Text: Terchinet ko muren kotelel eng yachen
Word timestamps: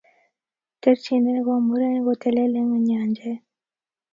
Terchinet 0.81 1.37
ko 1.45 1.53
muren 1.67 1.95
kotelel 2.05 2.53
eng 2.61 2.73
yachen 2.89 3.37